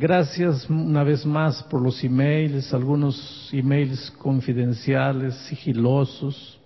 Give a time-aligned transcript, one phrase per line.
[0.00, 6.60] Gracias una vez más por los emails, algunos emails confidenciales, sigilosos,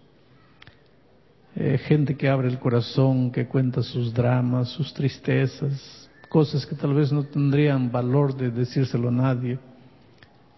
[1.56, 6.92] eh, gente que abre el corazón, que cuenta sus dramas, sus tristezas, cosas que tal
[6.92, 9.58] vez no tendrían valor de decírselo a nadie.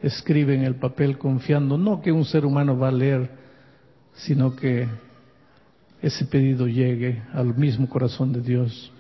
[0.03, 3.31] Escriben el papel confiando no que un ser humano va a leer,
[4.15, 4.89] sino que
[6.03, 8.93] ese pedido llegue al mismo corazón de Dios.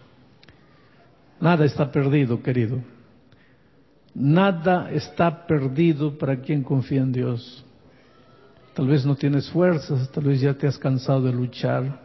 [1.41, 2.94] Nada está perdido, querido.
[4.15, 7.65] Nada está perdido para quien confía en Dios.
[8.75, 12.01] Tal vez no tienes fuerzas, tal vez ya te has cansado de luchar.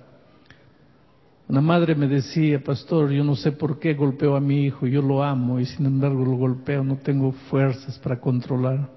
[1.47, 5.01] Una madre me decía, pastor, yo no sé por qué golpeo a mi hijo, yo
[5.01, 8.87] lo amo y sin embargo lo golpeo, no tengo fuerzas para controlar.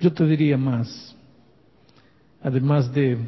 [0.00, 1.16] Yo te diría más,
[2.42, 3.18] además de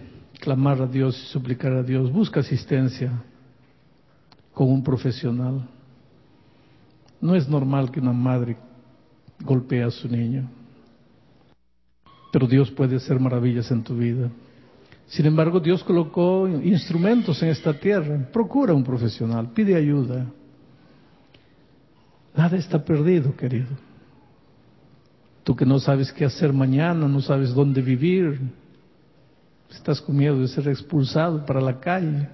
[0.40, 3.12] clamar a Dios y suplicar a Dios, busca asistencia
[4.52, 5.68] con un profesional.
[7.20, 8.56] No es normal que una madre
[9.40, 10.48] golpee a su niño,
[12.32, 14.30] pero Dios puede hacer maravillas en tu vida.
[15.06, 18.28] Sin embargo, Dios colocó instrumentos en esta tierra.
[18.32, 20.26] Procura un profesional, pide ayuda.
[22.34, 23.68] Nada está perdido, querido.
[25.44, 28.40] Tú que no sabes qué hacer mañana, no sabes dónde vivir,
[29.70, 32.28] estás con miedo de ser expulsado para la calle.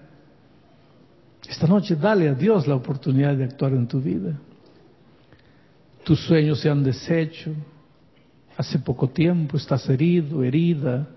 [1.46, 4.38] Esta noche dale a Dios la oportunidad de actuar en tu vida
[6.04, 7.52] tus sueños se han deshecho,
[8.56, 11.08] hace poco tiempo estás herido, herida.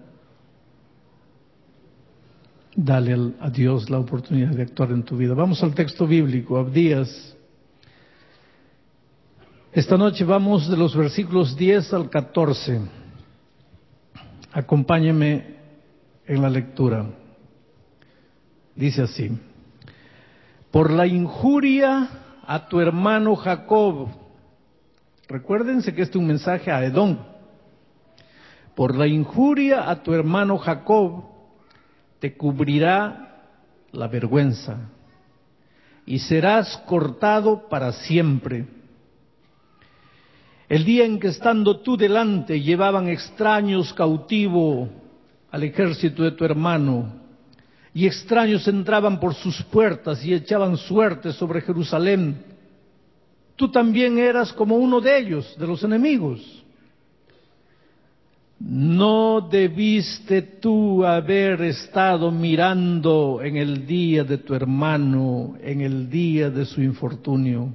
[2.76, 5.34] Dale a Dios la oportunidad de actuar en tu vida.
[5.34, 7.36] Vamos al texto bíblico, Abdías.
[9.72, 12.82] Esta noche vamos de los versículos 10 al 14.
[14.52, 15.56] Acompáñeme
[16.26, 17.06] en la lectura.
[18.76, 19.32] Dice así,
[20.70, 22.10] por la injuria
[22.46, 24.10] a tu hermano Jacob,
[25.28, 27.18] Recuérdense que este es un mensaje a Edom.
[28.76, 31.24] Por la injuria a tu hermano Jacob
[32.20, 33.44] te cubrirá
[33.92, 34.90] la vergüenza
[36.06, 38.68] y serás cortado para siempre.
[40.68, 44.90] El día en que estando tú delante llevaban extraños cautivo
[45.52, 47.24] al ejército de tu hermano,
[47.94, 52.44] y extraños entraban por sus puertas y echaban suerte sobre Jerusalén,
[53.56, 56.64] tú también eras como uno de ellos, de los enemigos.
[58.60, 66.50] No debiste tú haber estado mirando en el día de tu hermano, en el día
[66.50, 67.70] de su infortunio.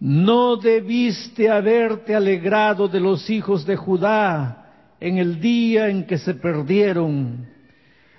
[0.00, 6.34] No debiste haberte alegrado de los hijos de Judá en el día en que se
[6.34, 7.46] perdieron,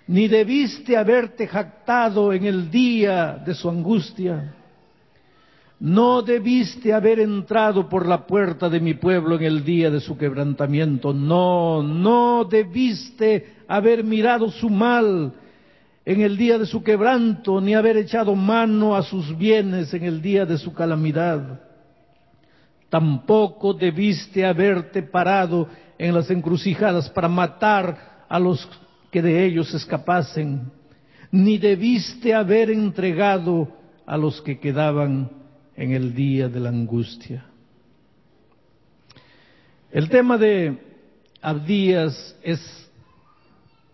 [0.07, 4.55] ni debiste haberte jactado en el día de su angustia.
[5.79, 10.17] No debiste haber entrado por la puerta de mi pueblo en el día de su
[10.17, 11.13] quebrantamiento.
[11.13, 15.33] No, no debiste haber mirado su mal
[16.03, 20.21] en el día de su quebranto, ni haber echado mano a sus bienes en el
[20.21, 21.61] día de su calamidad.
[22.89, 28.67] Tampoco debiste haberte parado en las encrucijadas para matar a los
[29.11, 30.71] que de ellos escapasen,
[31.31, 33.69] ni debiste haber entregado
[34.05, 35.38] a los que quedaban
[35.79, 37.45] en el día de la angustia.
[39.89, 40.77] El tema de
[41.41, 42.91] Abdías es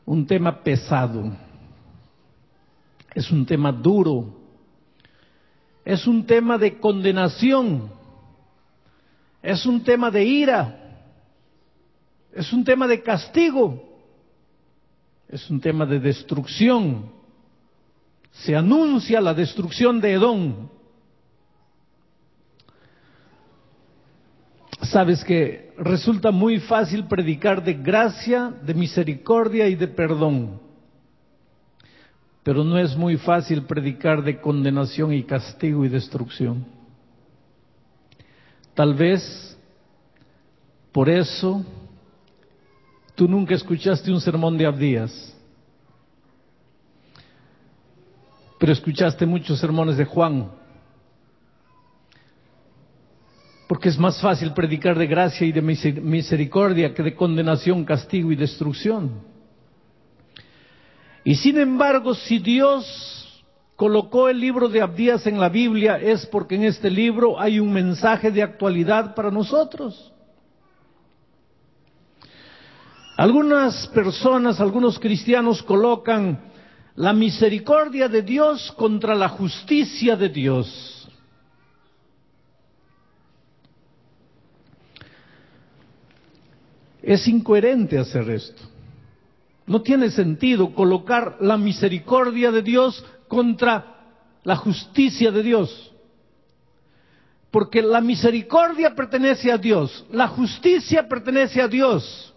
[0.03, 1.31] un tema pesado,
[3.13, 4.35] es un tema duro,
[5.85, 7.91] es un tema de condenación,
[9.43, 11.05] es un tema de ira,
[12.33, 13.95] es un tema de castigo,
[15.29, 17.11] es un tema de destrucción.
[18.31, 20.69] Se anuncia la destrucción de Edom,
[24.91, 30.59] Sabes que resulta muy fácil predicar de gracia, de misericordia y de perdón,
[32.43, 36.65] pero no es muy fácil predicar de condenación y castigo y destrucción.
[38.73, 39.57] Tal vez
[40.91, 41.65] por eso
[43.15, 45.35] tú nunca escuchaste un sermón de Abdías,
[48.59, 50.64] pero escuchaste muchos sermones de Juan
[53.67, 58.35] porque es más fácil predicar de gracia y de misericordia que de condenación, castigo y
[58.35, 59.23] destrucción.
[61.23, 63.43] Y sin embargo, si Dios
[63.75, 67.73] colocó el libro de Abdías en la Biblia, es porque en este libro hay un
[67.73, 70.13] mensaje de actualidad para nosotros.
[73.17, 76.51] Algunas personas, algunos cristianos colocan
[76.95, 80.94] la misericordia de Dios contra la justicia de Dios.
[87.05, 88.63] Es incoherente hacer esto.
[89.67, 93.95] No tiene sentido colocar la misericordia de Dios contra
[94.43, 95.91] la justicia de Dios.
[97.51, 102.33] Porque la misericordia pertenece a Dios, la justicia pertenece a Dios.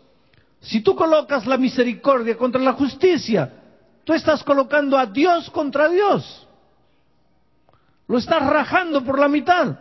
[0.60, 3.50] Si tú colocas la misericordia contra la justicia,
[4.04, 6.46] tú estás colocando a Dios contra Dios.
[8.06, 9.78] Lo estás rajando por la mitad.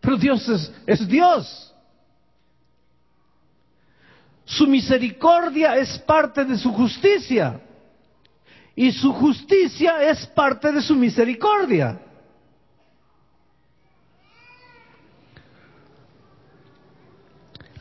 [0.00, 1.73] Pero Dios es, Dios.
[4.44, 7.60] Su misericordia es parte de su justicia.
[8.76, 12.00] Y su justicia es parte de su misericordia.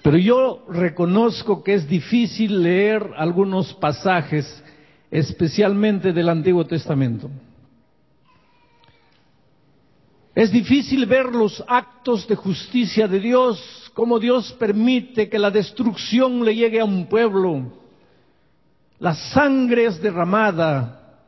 [0.03, 4.61] Pero yo reconozco que es difícil leer algunos pasajes,
[5.09, 7.29] especialmente del Antiguo Testamento.
[10.35, 16.43] Es difícil ver los actos de justicia de Dios, cómo Dios permite que la destrucción
[16.43, 17.71] le llegue a un pueblo.
[18.99, 21.19] La sangre es derramada,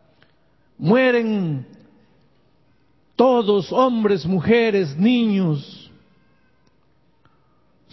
[0.78, 1.66] mueren
[3.16, 5.86] todos, hombres, mujeres, niños,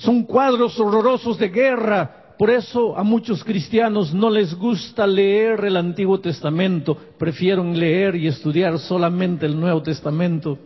[0.02, 2.34] son cuadros horrorosos de guerra.
[2.36, 8.26] Por eso a muchos cristianos no les gusta leer el Antiguo Testamento, prefieren leer y
[8.26, 10.58] estudiar solamente el Nuevo Testamento.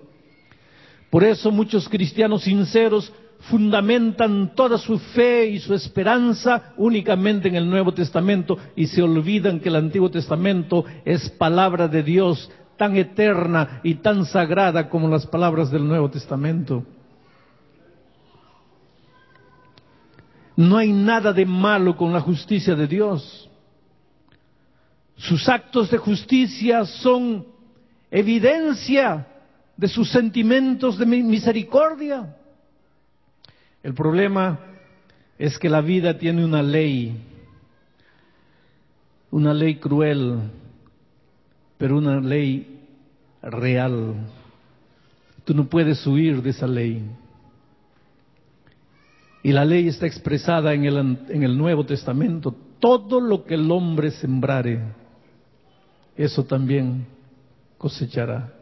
[1.11, 3.13] Por eso muchos cristianos sinceros
[3.51, 9.61] fundamentan toda su fe y su esperanza únicamente en el Nuevo Testamento y se olvidan
[9.61, 15.27] que el Antiguo Testamento es palabra de Dios tan eterna y tan sagrada como las
[15.27, 16.85] palabras del Nuevo Testamento.
[20.57, 23.51] No hay nada de malo con la justicia de Dios.
[25.17, 27.47] Sus actos de justicia son
[28.11, 29.27] evidencia
[29.77, 32.36] de sus sentimientos de misericordia.
[33.87, 34.59] El problema
[35.39, 37.23] es que la vida tiene una ley,
[39.31, 40.41] una ley cruel,
[41.79, 42.81] pero una ley
[43.41, 44.17] real.
[45.45, 47.01] Tú no puedes huir de esa ley.
[49.45, 52.57] Y la ley está expresada en el, en el Nuevo Testamento.
[52.81, 54.81] Todo lo que el hombre sembrare,
[56.17, 57.07] eso también
[57.79, 58.53] cosechará.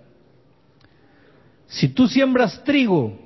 [1.66, 3.23] Si tú siembras trigo,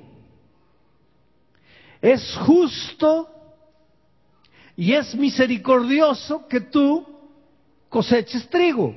[2.01, 3.29] es justo
[4.75, 7.05] y es misericordioso que tú
[7.89, 8.95] coseches trigo.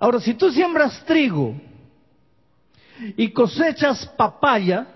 [0.00, 1.54] Ahora, si tú siembras trigo
[3.16, 4.86] y cosechas papaya,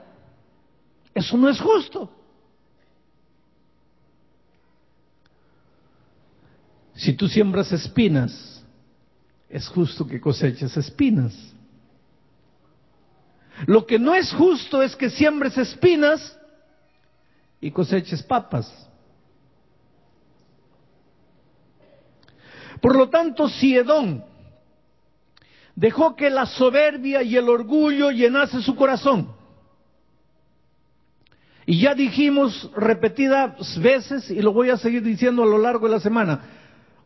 [1.15, 2.11] eso no es justo.
[6.95, 8.65] Si tú siembras espinas,
[9.49, 11.33] es justo que coseches espinas.
[13.67, 16.39] Lo que no es justo es que siembres espinas
[17.61, 18.89] y coseches papas.
[22.81, 23.77] Por lo tanto, si
[25.77, 29.29] dejó que la soberbia y el orgullo llenase su corazón,
[31.65, 35.95] y ya dijimos repetidas veces, y lo voy a seguir diciendo a lo largo de
[35.95, 36.41] la semana,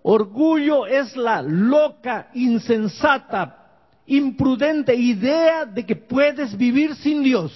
[0.02, 3.65] orgullo es la loca, insensata,
[4.06, 7.52] imprudente idea de que puedes vivir sin Dios.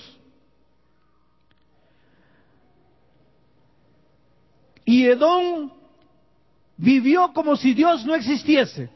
[4.84, 5.70] Y Edom
[6.76, 8.90] vivió como si Dios no existiese.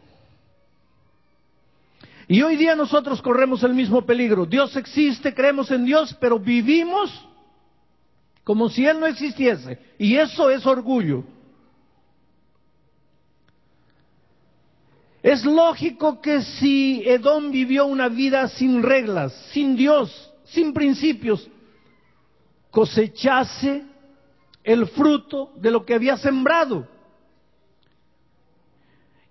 [2.26, 4.46] Y hoy día nosotros corremos el mismo peligro.
[4.46, 7.10] Dios existe, creemos en Dios, pero vivimos
[8.42, 9.78] como si Él no existiese.
[9.98, 11.24] Y eso es orgullo.
[15.24, 21.48] Es lógico que si Edom vivió una vida sin reglas, sin Dios, sin principios,
[22.70, 23.86] cosechase
[24.62, 26.86] el fruto de lo que había sembrado.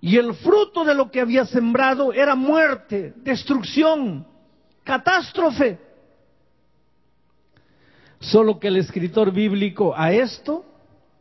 [0.02, 4.26] Y el fruto de lo que había sembrado era muerte, destrucción,
[4.84, 5.78] catástrofe.
[8.20, 10.66] Solo que el escritor bíblico a esto,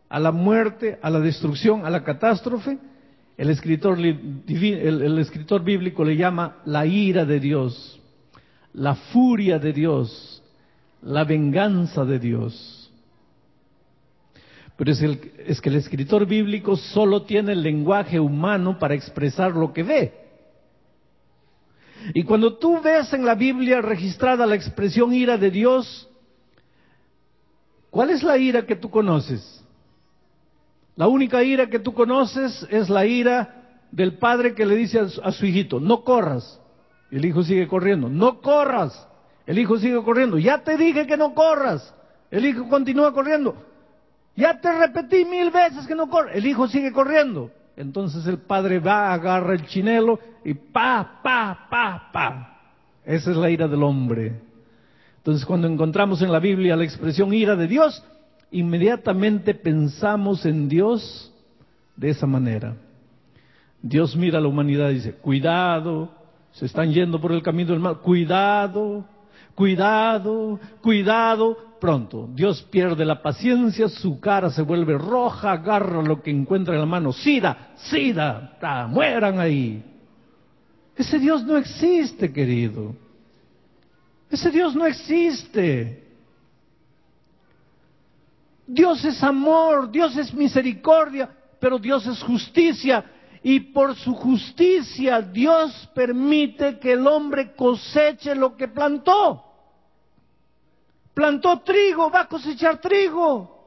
[0.09, 2.79] a la muerte, a la destrucción, a la catástrofe,
[3.37, 8.01] el escritor, el, escritor bíblico le llama la ira de Dios,
[8.75, 10.43] la furia de Dios,
[11.03, 12.91] la venganza de Dios.
[14.77, 15.03] Pero es,
[15.47, 20.13] es que el escritor bíblico solo tiene el lenguaje humano para expresar lo que ve.
[22.15, 26.09] Y cuando tú ves en la Biblia registrada la expresión ira de Dios,
[27.93, 29.62] ¿Cuál es la ira que tú conoces?
[30.97, 35.33] La única ira que tú conoces es la ira del padre que le dice a
[35.33, 36.61] su, hijito, no corras.
[37.11, 39.09] El hijo sigue corriendo, no corras.
[39.47, 41.95] El hijo sigue corriendo, ya te dije que no corras.
[42.31, 43.55] El hijo continúa corriendo.
[44.35, 46.39] Ya te repetí mil veces que no corre.
[46.39, 47.51] El hijo sigue corriendo.
[47.77, 52.61] Entonces el padre va, agarra el chinelo y pa, pa, pa, pa.
[53.05, 54.41] Esa es la ira del hombre.
[55.19, 58.05] Entonces cuando encontramos en la Biblia la expresión ira de Dios,
[58.53, 61.33] inmediatamente pensamos en Dios
[61.97, 62.77] de esa manera.
[63.81, 66.11] Dios mira a la humanidad y dice, cuidado,
[66.53, 69.05] se están yendo por el camino del mal, cuidado,
[69.55, 72.29] cuidado, cuidado, pronto.
[72.33, 76.87] Dios pierde la paciencia, su cara se vuelve roja, agarra lo que encuentra en la
[76.87, 79.83] mano, sida, sida, mueran ahí.
[80.95, 82.95] Ese Dios no existe, querido.
[84.31, 86.02] Ese Dios no existe.
[88.73, 91.29] Dios es amor, Dios es misericordia,
[91.61, 93.05] pero Dios es justicia.
[93.43, 99.45] Y por su justicia Dios permite que el hombre coseche lo que plantó.
[101.13, 103.61] Plantó trigo, va a cosechar trigo.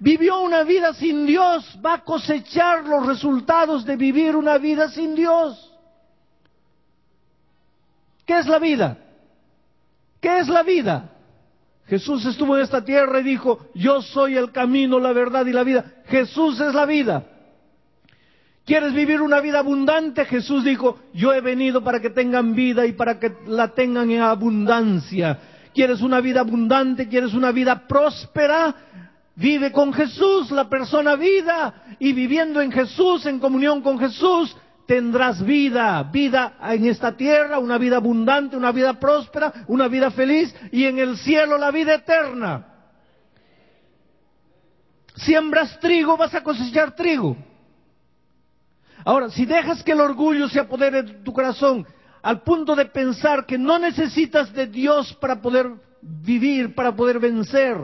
[0.00, 5.14] Vivió una vida sin Dios, va a cosechar los resultados de vivir una vida sin
[5.14, 5.72] Dios.
[8.26, 8.98] ¿Qué es la vida?
[10.20, 11.13] ¿Qué es la vida?
[11.86, 15.64] Jesús estuvo en esta tierra y dijo, yo soy el camino, la verdad y la
[15.64, 15.84] vida.
[16.06, 17.24] Jesús es la vida.
[18.64, 20.24] ¿Quieres vivir una vida abundante?
[20.24, 24.22] Jesús dijo, yo he venido para que tengan vida y para que la tengan en
[24.22, 25.38] abundancia.
[25.74, 27.08] ¿Quieres una vida abundante?
[27.08, 28.74] ¿Quieres una vida próspera?
[29.36, 35.44] Vive con Jesús, la persona vida, y viviendo en Jesús, en comunión con Jesús, tendrás
[35.44, 40.84] vida, vida en esta tierra, una vida abundante, una vida próspera, una vida feliz, y
[40.84, 42.66] en el cielo la vida eterna.
[45.16, 47.36] Siembras trigo, vas a cosechar trigo.
[49.04, 51.86] Ahora, si dejas que el orgullo se apodere de tu corazón
[52.22, 57.76] al punto de pensar que no necesitas de Dios para poder vivir, para poder vencer,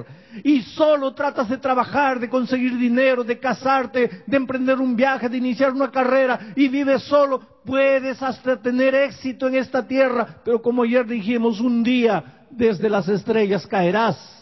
[0.44, 5.36] y solo tratas de trabajar, de conseguir dinero, de casarte, de emprender un viaje, de
[5.36, 10.82] iniciar una carrera, y vives solo, puedes hasta tener éxito en esta tierra, pero como
[10.82, 14.40] ayer dijimos, un día desde las estrellas caerás.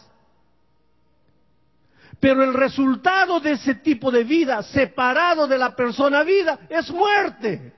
[2.21, 7.73] Pero el resultado de ese tipo de vida, separado de la persona vida, es muerte.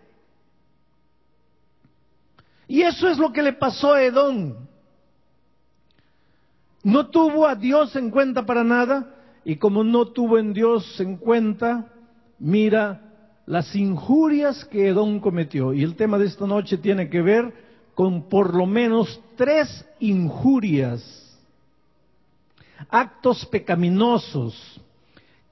[2.66, 4.69] Y eso es lo que le pasó a Edom.
[6.82, 11.16] No tuvo a Dios en cuenta para nada y como no tuvo en Dios en
[11.16, 11.92] cuenta,
[12.38, 13.02] mira
[13.46, 15.72] las injurias que Edom cometió.
[15.72, 17.52] Y el tema de esta noche tiene que ver
[17.94, 21.30] con por lo menos tres injurias
[22.88, 24.80] actos pecaminosos,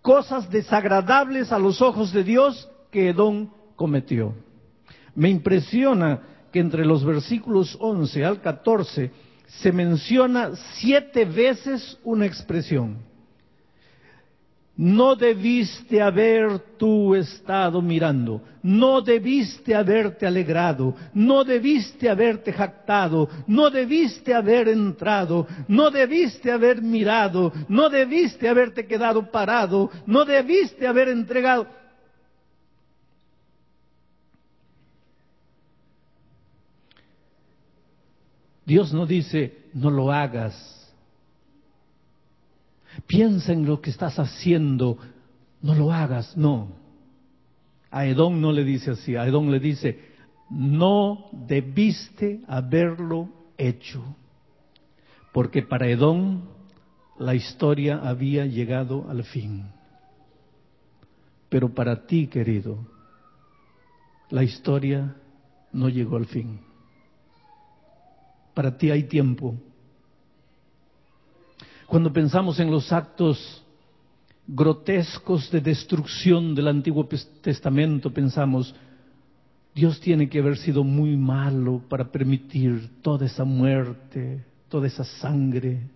[0.00, 4.34] cosas desagradables a los ojos de Dios que Edom cometió.
[5.14, 9.10] Me impresiona que entre los versículos 11 al 14
[9.48, 13.08] se menciona siete veces una expresión.
[14.76, 23.70] No debiste haber tú estado mirando, no debiste haberte alegrado, no debiste haberte jactado, no
[23.70, 31.08] debiste haber entrado, no debiste haber mirado, no debiste haberte quedado parado, no debiste haber
[31.08, 31.66] entregado.
[38.68, 40.78] Dios no dice, no lo hagas,
[43.06, 44.98] Piensa en lo que estás haciendo,
[45.62, 46.68] no lo hagas, no.
[47.90, 49.98] A Edom no le dice así, a Edom le dice,
[50.50, 54.02] no debiste haberlo hecho,
[55.32, 56.42] porque para Edom
[57.18, 59.64] la historia había llegado al fin.
[61.48, 62.78] Pero para ti, querido,
[64.30, 65.16] la historia
[65.72, 66.67] no llegó al fin.
[68.58, 69.54] Para ti hay tiempo
[71.86, 73.62] cuando pensamos en los actos
[74.48, 77.08] grotescos de destrucción del Antiguo
[77.40, 78.74] Testamento, pensamos,
[79.72, 85.88] Dios tiene que haber sido muy malo para permitir toda esa muerte, toda esa sangre.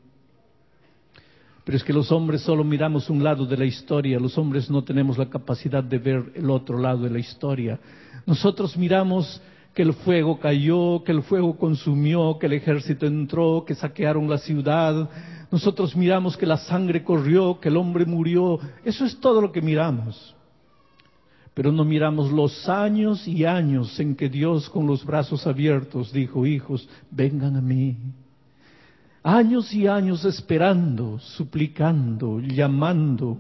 [1.65, 4.85] Pero es que los hombres solo miramos un lado de la historia, los hombres no
[4.85, 7.81] tenemos la capacidad de ver el otro lado de la historia.
[8.25, 9.43] Nosotros miramos
[9.75, 14.39] que el fuego cayó, que el fuego consumió, que el ejército entró, que saquearon la
[14.39, 15.09] ciudad,
[15.51, 18.59] nosotros miramos que la sangre corrió, que el hombre murió.
[18.85, 20.35] Eso es todo lo que miramos.
[21.55, 26.47] Pero no miramos los años y años en que Dios con los brazos abiertos dijo,
[26.47, 27.97] hijos, vengan a mí.
[29.23, 33.39] Años y años esperando, suplicando, llamando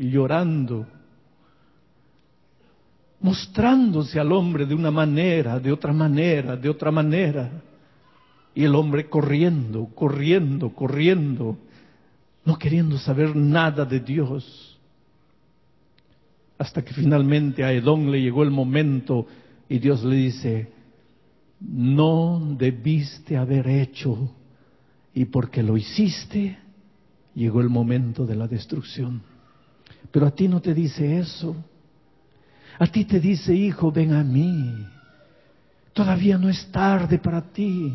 [0.00, 0.86] llorando,
[3.20, 7.50] mostrándose al hombre de una manera, de otra manera, de otra manera.
[8.54, 11.58] Y el hombre corriendo, corriendo, corriendo.
[12.44, 14.78] no queriendo saber nada de Dios.
[16.58, 19.26] Hasta que finalmente a Edom le llegó el momento
[19.68, 20.72] y Dios le dice,
[21.60, 24.34] no debiste haber hecho
[25.14, 26.58] y porque lo hiciste,
[27.34, 29.22] llegó el momento de la destrucción.
[30.10, 31.56] Pero a ti no te dice eso.
[32.80, 34.74] A ti te dice, hijo, ven a mí.
[35.92, 37.92] Todavía no es tarde para ti.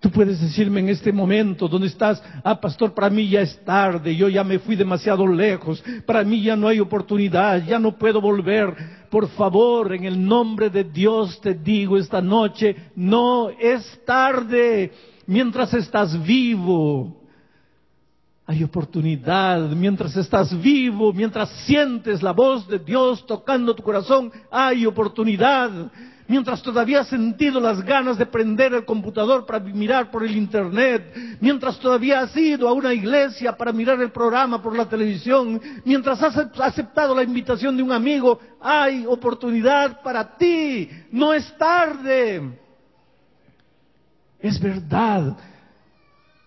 [0.00, 4.14] Tú puedes decirme en este momento donde estás, ah, pastor, para mí ya es tarde,
[4.14, 8.20] yo ya me fui demasiado lejos, para mí ya no hay oportunidad, ya no puedo
[8.20, 8.74] volver.
[9.08, 14.90] Por favor, en el nombre de Dios te digo esta noche, no es tarde
[15.26, 17.27] mientras estás vivo.
[18.50, 24.86] Hay oportunidad mientras estás vivo, mientras sientes la voz de Dios tocando tu corazón, hay
[24.86, 25.70] oportunidad.
[26.26, 31.14] Mientras todavía has sentido las ganas de prender el computador para mirar por el internet,
[31.42, 36.22] mientras todavía has ido a una iglesia para mirar el programa por la televisión, mientras
[36.22, 40.88] has aceptado la invitación de un amigo, hay oportunidad para ti.
[41.12, 42.58] No es tarde.
[44.40, 45.36] Es verdad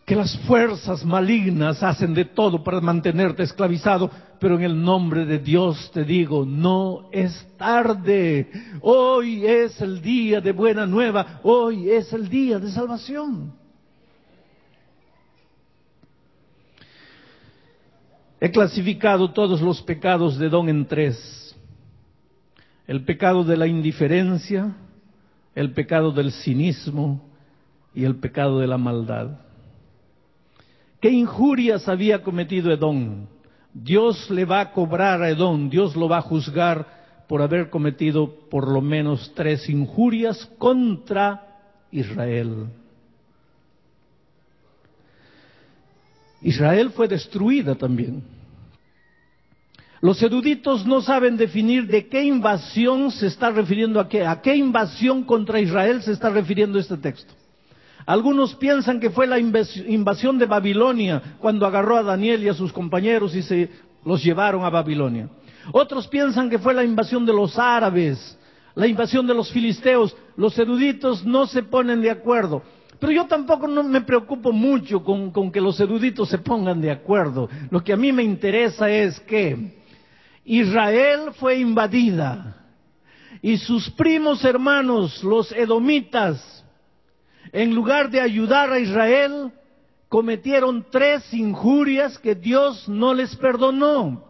[0.06, 5.40] que las fuerzas malignas hacen de todo para mantenerte esclavizado, pero en el nombre de
[5.40, 8.50] Dios te digo, no es tarde.
[8.82, 13.54] Hoy es el día de buena nueva, hoy es el día de salvación.
[18.40, 21.56] He clasificado todos los pecados de Don en tres.
[22.88, 24.76] El pecado de la indiferencia,
[25.54, 27.30] el pecado del cinismo
[27.94, 29.51] y el pecado de la maldad.
[31.02, 33.26] ¿Qué injurias había cometido Edom?
[33.74, 38.48] Dios le va a cobrar a Edom, Dios lo va a juzgar por haber cometido
[38.50, 41.48] por lo menos tres injurias contra
[41.92, 42.68] Israel.
[46.42, 48.24] Israel fue destruida también.
[50.02, 54.56] Los eruditos no saben definir de qué invasión se está refiriendo a qué, a qué
[54.56, 57.34] invasión contra Israel se está refiriendo este texto.
[58.06, 62.74] Algunos piensan que fue la invasión de Babilonia cuando agarró a Daniel y a sus
[62.74, 63.70] compañeros y se
[64.04, 65.30] los llevaron a Babilonia.
[65.72, 68.38] Otros piensan que fue la invasión de los árabes,
[68.76, 70.16] la invasión de los filisteos.
[70.36, 72.64] Los eruditos no se ponen de acuerdo.
[73.00, 77.50] Pero yo tampoco me preocupo mucho con, con que los eruditos se pongan de acuerdo.
[77.70, 79.82] Lo que a mí me interesa es que
[80.46, 82.58] Israel fue invadida
[83.42, 86.61] y sus primos hermanos, los edomitas,
[87.52, 89.52] en lugar de ayudar a Israel,
[90.10, 94.26] cometieron tres injurias que Dios no les perdonó.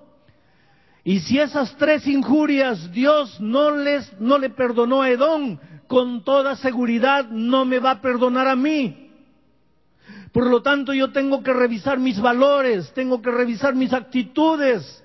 [1.04, 6.56] Y si esas tres injurias Dios no les no le perdonó a Edom, con toda
[6.56, 9.10] seguridad no me va a perdonar a mí.
[10.32, 15.04] Por lo tanto, yo tengo que revisar mis valores, tengo que revisar mis actitudes.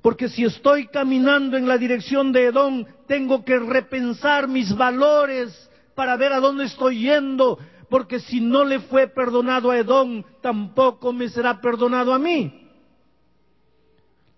[0.00, 5.67] Porque si estoy caminando en la dirección de Edom, tengo que repensar mis valores
[5.98, 7.58] para ver a dónde estoy yendo,
[7.90, 12.68] porque si no le fue perdonado a Edom, tampoco me será perdonado a mí.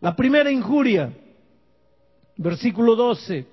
[0.00, 1.12] La primera injuria,
[2.38, 3.46] versículo 12,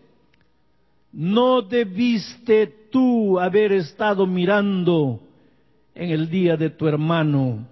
[1.12, 5.20] no debiste tú haber estado mirando
[5.94, 7.68] en el día de tu hermano,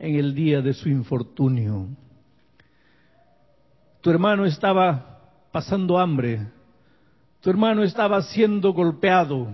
[0.00, 1.86] en el día de su infortunio.
[4.00, 5.20] Tu hermano estaba
[5.52, 6.44] pasando hambre,
[7.44, 9.48] tu hermano estaba siendo golpeado.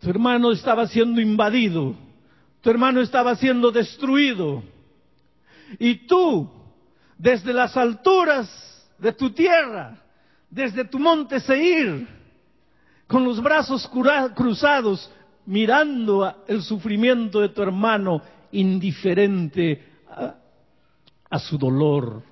[0.00, 1.94] Tu hermano estaba siendo invadido.
[2.60, 4.64] Tu hermano estaba siendo destruido.
[5.78, 6.50] Y tú,
[7.16, 8.50] desde las alturas
[8.98, 9.96] de tu tierra,
[10.50, 12.04] desde tu monte Seir,
[13.06, 13.88] con los brazos
[14.34, 15.08] cruzados,
[15.46, 20.34] mirando el sufrimiento de tu hermano, indiferente a,
[21.30, 22.24] a su dolor.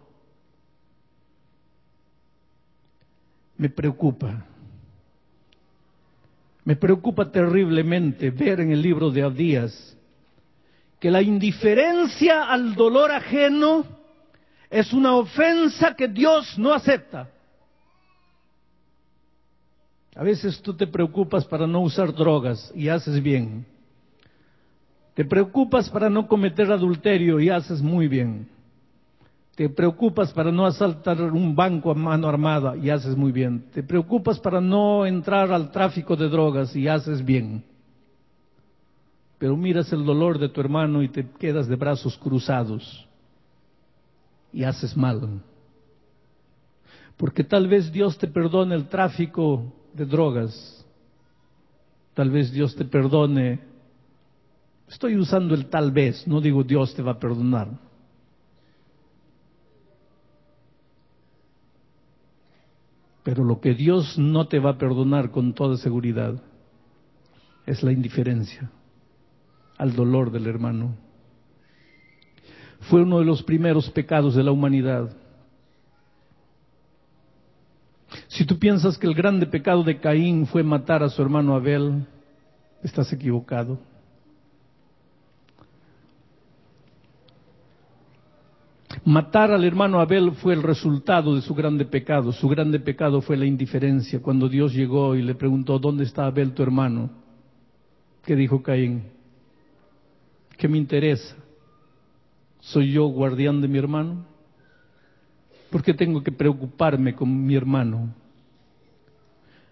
[3.56, 4.46] Me preocupa
[6.64, 9.96] me preocupa terriblemente ver en el libro de Abdías
[11.00, 13.84] que la indiferencia al dolor ajeno
[14.70, 17.28] es una ofensa que Dios no acepta.
[20.14, 23.66] A veces tú te preocupas para no usar drogas y haces bien.
[25.14, 28.48] Te preocupas para no cometer adulterio y haces muy bien.
[29.54, 33.66] Te preocupas para no asaltar un banco a mano armada y haces muy bien.
[33.72, 37.64] Te preocupas para no entrar al tráfico de drogas y haces bien.
[39.38, 43.06] Pero miras el dolor de tu hermano y te quedas de brazos cruzados
[44.52, 45.42] y haces mal.
[47.16, 50.86] Porque tal vez Dios te perdone el tráfico de drogas.
[52.14, 53.72] Tal vez Dios te perdone
[54.92, 57.68] Estoy usando el tal vez, no digo Dios te va a perdonar.
[63.22, 66.42] Pero lo que Dios no te va a perdonar con toda seguridad
[67.66, 68.70] es la indiferencia
[69.78, 70.96] al dolor del hermano.
[72.90, 75.14] Fue uno de los primeros pecados de la humanidad.
[78.28, 82.04] Si tú piensas que el grande pecado de Caín fue matar a su hermano Abel,
[82.82, 83.78] estás equivocado.
[89.04, 92.30] Matar al hermano Abel fue el resultado de su grande pecado.
[92.30, 94.22] Su grande pecado fue la indiferencia.
[94.22, 97.10] Cuando Dios llegó y le preguntó, ¿dónde está Abel tu hermano?
[98.24, 99.02] ¿Qué dijo Caín?
[100.56, 101.34] ¿Qué me interesa?
[102.60, 104.24] ¿Soy yo guardián de mi hermano?
[105.68, 108.14] ¿Por qué tengo que preocuparme con mi hermano?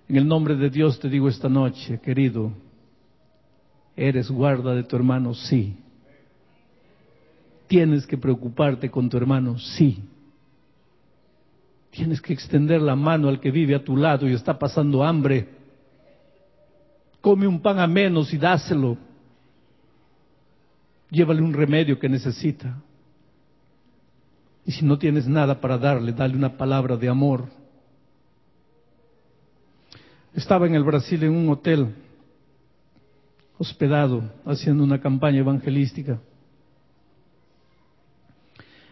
[0.09, 2.51] En el nombre de Dios te digo esta noche, querido,
[3.95, 5.35] ¿eres guarda de tu hermano?
[5.35, 5.77] Sí.
[7.71, 9.57] ¿Tienes que preocuparte con tu hermano?
[9.57, 10.03] Sí.
[11.93, 15.49] Tienes que extender la mano al que vive a tu lado y está pasando hambre.
[17.21, 18.99] Come un pan a menos y dáselo.
[21.11, 22.77] Llévale un remedio que necesita.
[24.67, 27.45] Y si no tienes nada para darle, dale una palabra de amor.
[30.35, 31.95] Estaba en el Brasil en un hotel,
[33.59, 36.19] hospedado, haciendo una campaña evangelística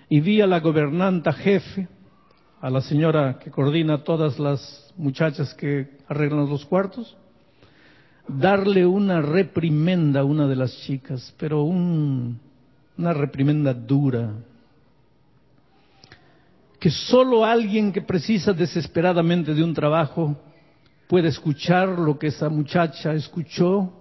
[0.08, 1.88] y vi a la gobernanta jefe,
[2.60, 7.16] a la señora que coordina todas las muchachas que arreglan los cuartos,
[8.26, 14.32] darle una reprimenda a una de las chicas, pero una reprimenda dura,
[16.80, 20.36] que solo alguien que precisa desesperadamente de un trabajo
[21.08, 23.92] puede escuchar lo que esa muchacha escuchó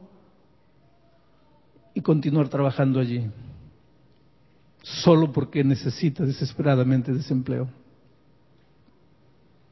[1.93, 3.29] y continuar trabajando allí
[5.03, 7.67] solo porque necesita desesperadamente desempleo.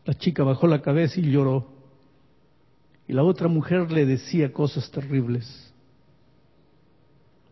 [0.06, 1.68] La chica bajó la cabeza y lloró.
[3.08, 5.74] Y la otra mujer le decía cosas terribles.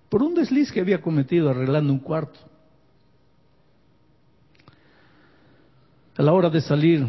[0.10, 2.40] Por un desliz que había cometido arreglando un cuarto.
[6.16, 7.08] A la hora de salir,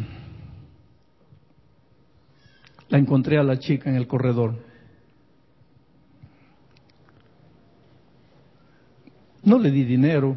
[2.88, 4.54] la encontré a la chica en el corredor.
[9.44, 10.36] No le di dinero,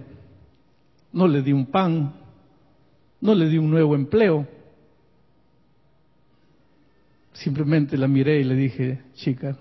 [1.13, 2.13] no le di un pan,
[3.19, 4.45] no le di un nuevo empleo.
[7.31, 9.57] Simplemente la miré y le dije, chica,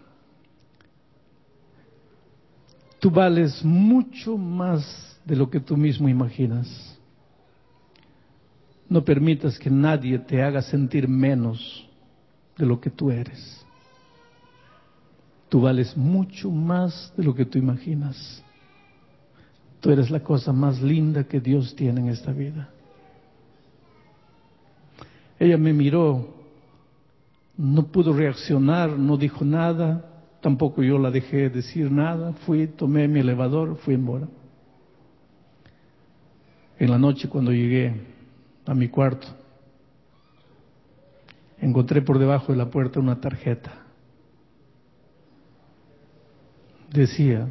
[2.98, 6.98] tú vales mucho más de lo que tú mismo imaginas.
[8.88, 11.88] No permitas que nadie te haga sentir menos
[12.56, 13.64] de lo que tú eres.
[15.48, 18.42] Tú vales mucho más de lo que tú imaginas.
[19.86, 22.70] Tú eres la cosa más linda que Dios tiene en esta vida.
[25.38, 26.34] Ella me miró,
[27.56, 33.20] no pudo reaccionar, no dijo nada, tampoco yo la dejé decir nada, fui, tomé mi
[33.20, 34.26] elevador, fui embora.
[36.80, 37.94] En la noche cuando llegué
[38.66, 39.28] a mi cuarto,
[41.60, 43.72] encontré por debajo de la puerta una tarjeta.
[46.90, 47.46] Decía,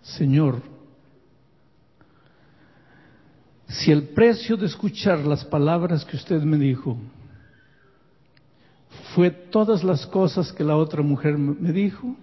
[0.00, 0.72] Señor,
[3.68, 6.98] si el precio de escuchar las palabras que usted me dijo
[9.14, 12.16] fue todas las cosas que la otra mujer me dijo,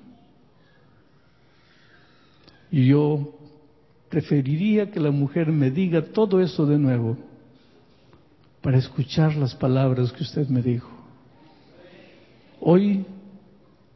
[2.71, 3.33] yo
[4.09, 7.17] preferiría que la mujer me diga todo eso de nuevo
[8.61, 10.89] para escuchar las palabras que usted me dijo.
[12.59, 13.05] Hoy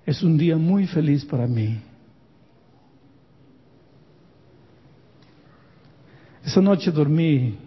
[0.05, 1.79] es un día muy feliz para mí.
[6.45, 7.57] Esa noche dormí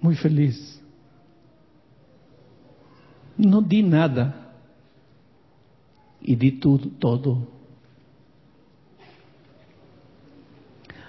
[0.00, 0.80] muy feliz.
[3.36, 4.54] No di nada
[6.22, 7.46] y di todo.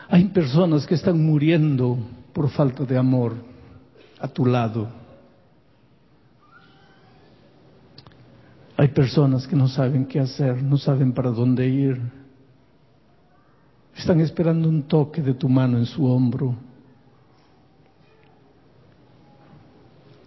[0.10, 1.98] Hay personas que están muriendo
[2.34, 3.34] por falta de amor
[4.20, 4.90] a tu lado.
[8.76, 12.21] Hay personas que no saben qué hacer, no saben para dónde ir.
[13.96, 16.56] Están esperando un toque de tu mano en su hombro.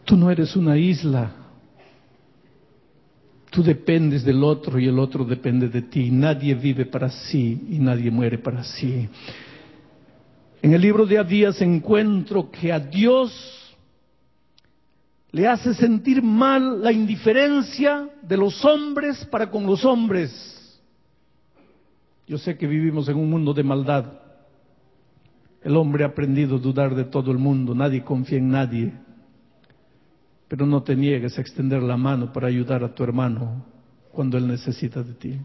[0.05, 1.33] Tú no eres una isla.
[3.51, 6.11] Tú dependes del otro y el otro depende de ti.
[6.11, 9.09] Nadie vive para sí y nadie muere para sí.
[10.61, 13.33] En el libro de Abías encuentro que a Dios
[15.31, 20.54] le hace sentir mal la indiferencia de los hombres para con los hombres.
[22.27, 24.07] Yo sé que vivimos en un mundo de maldad.
[25.63, 28.93] El hombre ha aprendido a dudar de todo el mundo, nadie confía en nadie.
[30.49, 33.65] Pero no te niegues a extender la mano para ayudar a tu hermano
[34.13, 35.39] cuando él necesita de ti.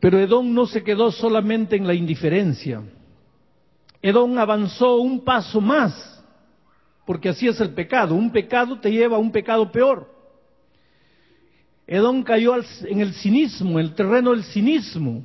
[0.00, 2.82] Pero Edom no se quedó solamente en la indiferencia.
[4.02, 6.22] Edom avanzó un paso más,
[7.06, 8.14] porque así es el pecado.
[8.14, 10.13] Un pecado te lleva a un pecado peor.
[11.86, 12.54] Edom cayó
[12.86, 15.22] en el cinismo, el terreno del cinismo.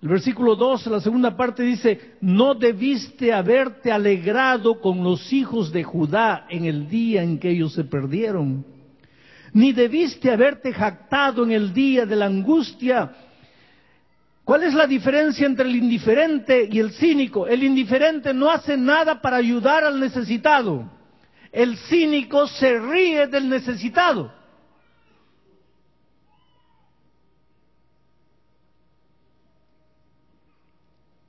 [0.00, 5.82] El versículo 2, la segunda parte dice, no debiste haberte alegrado con los hijos de
[5.82, 8.64] Judá en el día en que ellos se perdieron,
[9.52, 13.12] ni debiste haberte jactado en el día de la angustia.
[14.44, 17.48] ¿Cuál es la diferencia entre el indiferente y el cínico?
[17.48, 20.88] El indiferente no hace nada para ayudar al necesitado.
[21.50, 24.37] El cínico se ríe del necesitado.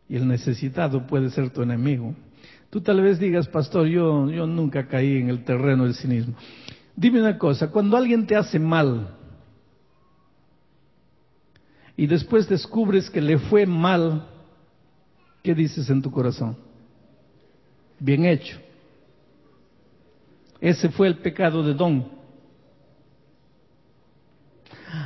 [0.09, 2.15] Y el necesitado puede ser tu enemigo.
[2.71, 6.33] Tú tal vez digas, pastor, yo, yo nunca caí en el terreno del cinismo.
[6.95, 9.15] Dime una cosa, cuando alguien te hace mal
[11.95, 14.27] y después descubres que le fue mal,
[15.43, 16.57] ¿qué dices en tu corazón?
[17.99, 18.59] Bien hecho.
[20.59, 22.19] Ese fue el pecado de Don.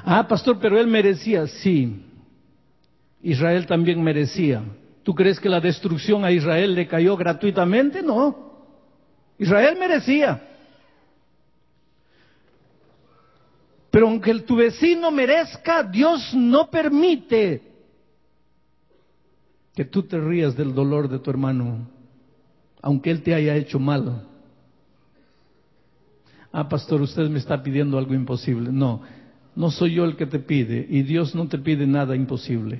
[0.05, 2.05] Ah, pastor, pero él merecía, sí.
[3.21, 4.63] Israel también merecía.
[5.03, 8.01] ¿Tú crees que la destrucción a Israel le cayó gratuitamente?
[8.01, 8.53] No.
[9.37, 10.49] Israel merecía.
[13.91, 17.61] Pero aunque tu vecino merezca, Dios no permite
[19.75, 21.87] que tú te rías del dolor de tu hermano,
[22.81, 24.27] aunque él te haya hecho mal.
[26.51, 28.71] Ah, pastor, usted me está pidiendo algo imposible.
[28.71, 29.01] No,
[29.55, 32.79] no soy yo el que te pide y Dios no te pide nada imposible.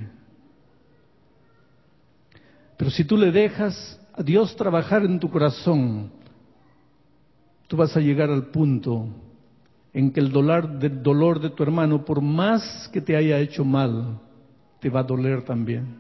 [2.84, 6.12] Pero si tú le dejas a Dios trabajar en tu corazón,
[7.70, 9.08] tú vas a llegar al punto
[9.94, 13.64] en que el dolor, del dolor de tu hermano, por más que te haya hecho
[13.64, 14.20] mal,
[14.82, 15.96] te va a doler también.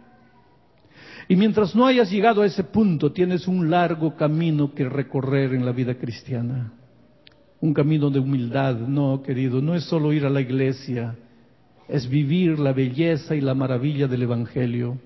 [1.30, 5.66] Y mientras no hayas llegado a ese punto, tienes un largo camino que recorrer en
[5.66, 6.74] la vida cristiana.
[7.62, 11.16] Un camino de humildad, no, querido, no es solo ir a la iglesia,
[11.88, 14.98] es vivir la belleza y la maravilla del Evangelio.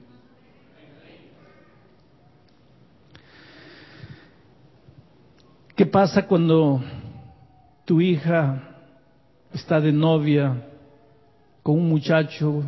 [5.77, 6.83] ¿Qué pasa cuando
[7.85, 8.79] tu hija
[9.53, 10.67] está de novia
[11.61, 12.63] con un muchacho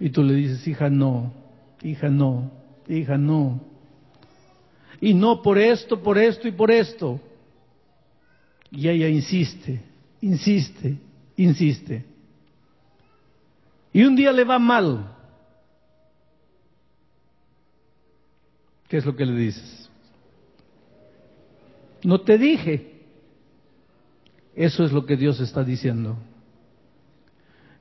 [0.00, 1.32] y tú le dices, hija, no,
[1.80, 2.50] hija, no,
[2.88, 3.60] hija, no?
[5.00, 7.20] Y no por esto, por esto y por esto.
[8.72, 9.80] Y ella insiste,
[10.20, 10.98] insiste,
[11.36, 12.04] insiste.
[13.92, 15.14] Y un día le va mal.
[18.88, 19.79] ¿Qué es lo que le dices?
[22.02, 23.00] No te dije.
[24.54, 26.16] Eso es lo que Dios está diciendo.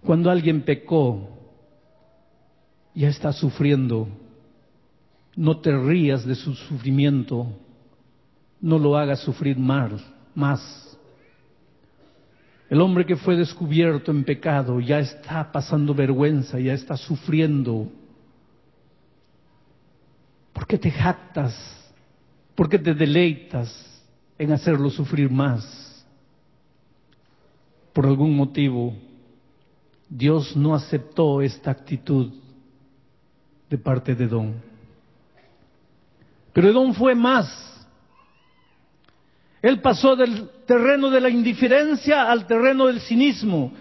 [0.05, 1.29] Cuando alguien pecó,
[2.93, 4.07] ya está sufriendo.
[5.35, 7.47] No te rías de su sufrimiento.
[8.61, 9.91] No lo hagas sufrir más,
[10.35, 10.97] más.
[12.69, 17.91] El hombre que fue descubierto en pecado ya está pasando vergüenza, ya está sufriendo.
[20.53, 21.55] ¿Por qué te jactas?
[22.53, 23.88] ¿Por qué te deleitas?
[24.39, 26.05] En hacerlo sufrir más.
[27.93, 28.95] Por algún motivo,
[30.07, 32.31] Dios no aceptó esta actitud
[33.69, 34.55] de parte de Don.
[36.53, 37.47] Pero Don fue más.
[39.61, 43.73] Él pasó del terreno de la indiferencia al terreno del cinismo.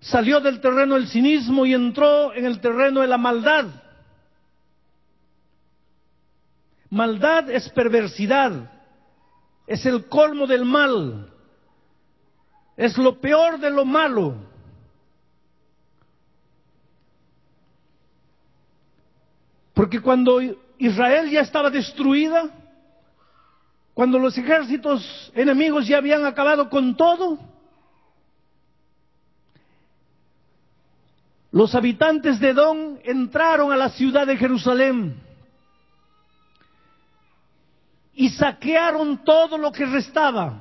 [0.00, 3.66] Salió del terreno del cinismo y entró en el terreno de la maldad.
[6.88, 8.73] Maldad es perversidad
[9.66, 11.32] es el colmo del mal,
[12.76, 14.34] es lo peor de lo malo.
[19.72, 20.40] Porque cuando
[20.78, 22.50] Israel ya estaba destruida,
[23.92, 27.38] cuando los ejércitos enemigos ya habían acabado con todo,
[31.50, 35.23] los habitantes de Edom entraron a la ciudad de Jerusalén
[38.14, 40.60] y saquearon todo lo que restaba.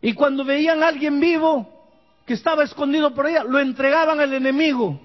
[0.00, 1.68] Y cuando veían a alguien vivo
[2.26, 4.98] que estaba escondido por ella, lo entregaban al enemigo.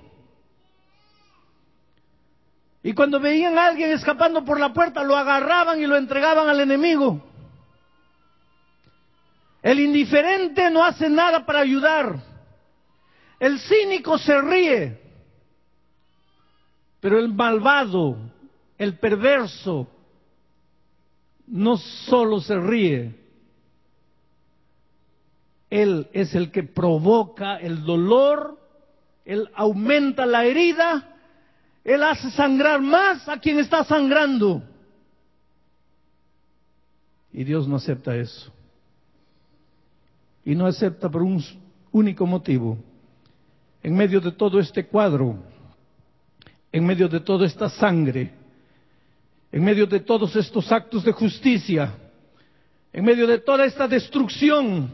[2.82, 6.62] Y cuando veían a alguien escapando por la puerta, lo agarraban y lo entregaban al
[6.62, 7.22] enemigo.
[9.62, 12.16] El indiferente no hace nada para ayudar.
[13.40, 15.02] El cínico se ríe.
[17.00, 18.18] Pero el malvado,
[18.78, 19.88] el perverso,
[21.48, 23.26] no solo se ríe,
[25.70, 28.60] él es el que provoca el dolor,
[29.26, 31.18] Él aumenta la herida,
[31.84, 34.64] Él hace sangrar más a quien está sangrando.
[37.34, 38.54] Y Dios no acepta eso.
[40.46, 41.44] Y no acepta por un
[41.92, 42.78] único motivo.
[43.84, 45.44] En medio de todo este cuadro,
[46.72, 48.32] en medio de toda esta sangre,
[49.56, 51.94] en medio de todos estos actos de justicia,
[52.92, 54.92] en medio de toda esta destrucción,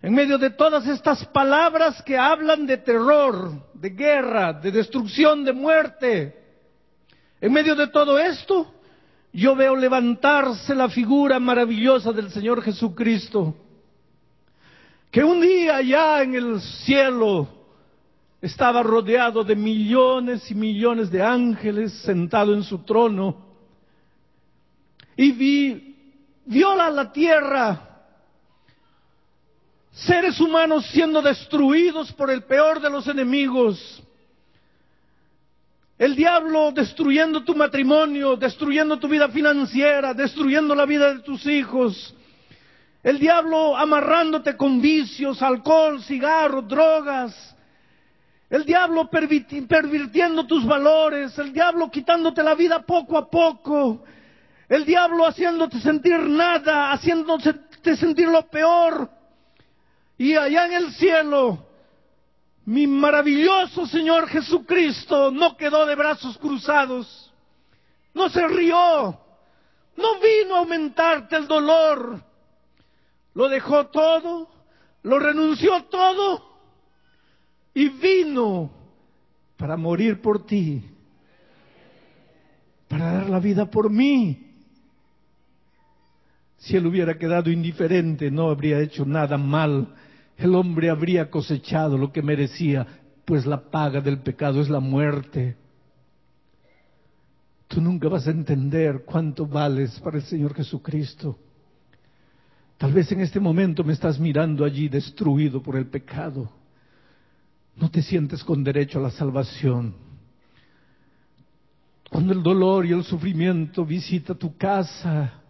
[0.00, 5.52] en medio de todas estas palabras que hablan de terror, de guerra, de destrucción, de
[5.52, 6.36] muerte,
[7.40, 8.72] en medio de todo esto,
[9.32, 13.56] yo veo levantarse la figura maravillosa del Señor Jesucristo,
[15.10, 17.48] que un día allá en el cielo
[18.40, 23.50] estaba rodeado de millones y millones de ángeles sentado en su trono
[25.16, 25.96] y vi,
[26.46, 27.90] viola la tierra
[29.92, 34.02] seres humanos siendo destruidos por el peor de los enemigos.
[35.98, 42.14] El diablo destruyendo tu matrimonio, destruyendo tu vida financiera, destruyendo la vida de tus hijos.
[43.02, 47.54] El diablo amarrándote con vicios, alcohol, cigarro, drogas.
[48.50, 51.38] El diablo pervirtiendo tus valores.
[51.38, 54.02] El diablo quitándote la vida poco a poco.
[54.68, 59.08] El diablo haciéndote sentir nada, haciéndote sentir lo peor.
[60.18, 61.64] Y allá en el cielo,
[62.66, 67.32] mi maravilloso Señor Jesucristo no quedó de brazos cruzados,
[68.12, 69.18] no se rió,
[69.96, 72.22] no vino a aumentarte el dolor,
[73.34, 74.50] lo dejó todo,
[75.02, 76.49] lo renunció todo
[77.80, 78.70] y vino
[79.56, 80.82] para morir por ti,
[82.88, 84.46] para dar la vida por mí.
[86.58, 89.94] Si él hubiera quedado indiferente, no habría hecho nada mal
[90.40, 92.86] el hombre habría cosechado lo que merecía,
[93.26, 95.56] pues la paga del pecado es la muerte.
[97.68, 101.38] Tú nunca vas a entender cuánto vales para el Señor Jesucristo.
[102.78, 106.59] Tal vez en este momento me estás mirando allí destruido por el pecado.
[107.80, 109.94] No te sientes con derecho a la salvación.
[112.10, 115.40] Cuando el dolor y el sufrimiento visita tu casa,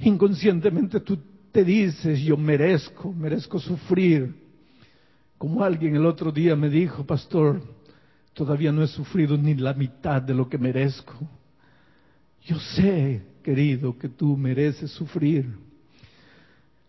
[0.00, 1.16] inconscientemente tú
[1.52, 4.34] te dices, yo merezco, merezco sufrir.
[5.38, 7.62] Como alguien el otro día me dijo, pastor,
[8.32, 11.14] todavía no he sufrido ni la mitad de lo que merezco.
[12.46, 15.54] Yo sé, querido, que tú mereces sufrir.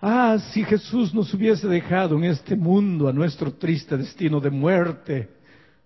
[0.02, 5.30] Ah, si Jesús nos hubiese dejado en este mundo a nuestro triste destino de muerte,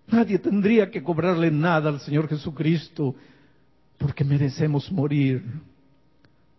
[0.08, 3.14] nadie tendría que cobrarle nada al Señor Jesucristo,
[3.98, 5.44] porque merecemos morir.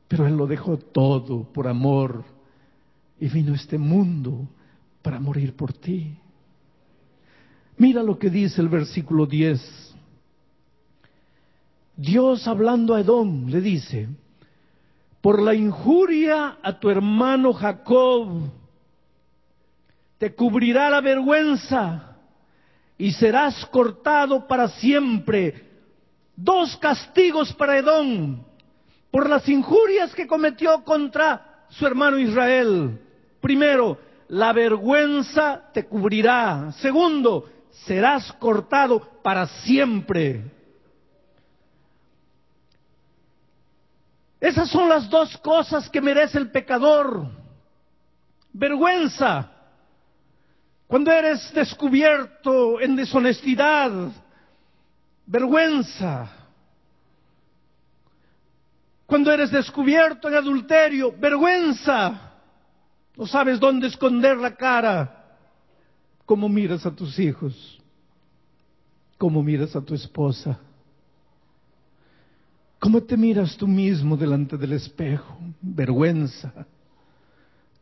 [0.08, 2.24] Pero Él lo dejó todo por amor
[3.20, 4.48] y vino a este mundo
[5.02, 6.18] para morir por ti.
[7.78, 9.96] Mira lo que dice el versículo 10.
[11.98, 14.08] Dios hablando a Edom le dice,
[15.22, 18.50] por la injuria a tu hermano Jacob,
[20.18, 22.18] te cubrirá la vergüenza
[22.98, 25.70] y serás cortado para siempre.
[26.36, 28.44] Dos castigos para Edom
[29.12, 33.00] por las injurias que cometió contra su hermano Israel.
[33.42, 33.98] Primero,
[34.30, 36.72] la vergüenza te cubrirá.
[36.80, 40.61] Segundo, serás cortado para siempre.
[44.42, 47.28] Esas son las dos cosas que merece el pecador.
[48.52, 49.52] Vergüenza,
[50.88, 53.92] cuando eres descubierto en deshonestidad.
[55.28, 56.28] Vergüenza,
[59.06, 62.32] cuando eres descubierto en adulterio, vergüenza.
[63.16, 65.38] No sabes dónde esconder la cara.
[66.26, 67.80] ¿Cómo miras a tus hijos?
[69.20, 70.60] ¿Cómo miras a tu esposa?
[72.82, 75.38] ¿Cómo te miras tú mismo delante del espejo?
[75.62, 76.66] Vergüenza.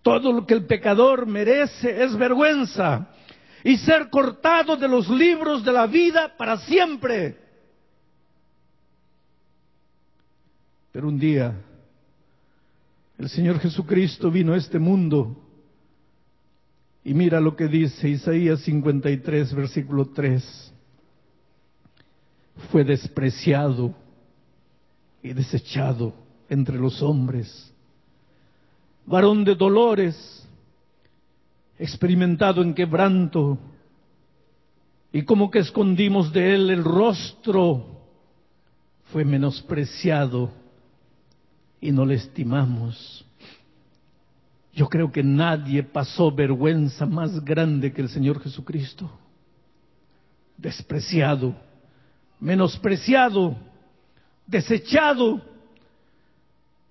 [0.02, 3.08] Todo lo que el pecador merece es vergüenza
[3.64, 7.38] y ser cortado de los libros de la vida para siempre.
[10.92, 11.56] Pero un día
[13.18, 15.34] el Señor Jesucristo vino a este mundo
[17.06, 20.74] y mira lo que dice Isaías 53, versículo 3.
[22.70, 23.96] Fue despreciado
[25.22, 26.14] y desechado
[26.50, 27.74] entre los hombres,
[29.06, 30.48] varón de dolores,
[31.78, 33.58] experimentado en quebranto,
[35.12, 38.00] y como que escondimos de él el rostro,
[39.12, 40.52] fue menospreciado
[41.82, 43.26] y no le estimamos.
[44.74, 49.10] Yo creo que nadie pasó vergüenza más grande que el Señor Jesucristo.
[50.58, 51.56] Despreciado,
[52.40, 53.58] menospreciado,
[54.50, 55.42] desechado.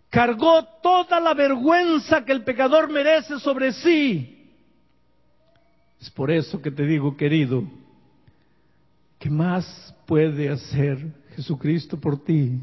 [0.08, 4.34] Cargó toda la vergüenza que el pecador merece sobre sí.
[6.00, 7.64] Es por eso que te digo, querido,
[9.18, 10.98] ¿qué más puede hacer
[11.34, 12.58] Jesucristo por ti?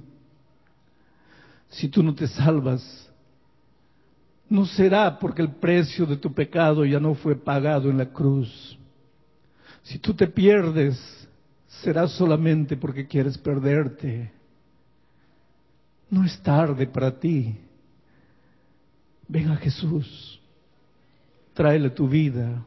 [1.70, 3.12] Si tú no te salvas,
[4.50, 8.78] no será porque el precio de tu pecado ya no fue pagado en la cruz.
[9.84, 10.98] Si tú te pierdes,
[11.84, 14.35] será solamente porque quieres perderte.
[16.10, 17.56] No es tarde para ti.
[19.28, 20.40] Ven a Jesús.
[21.54, 22.64] Tráele tu vida.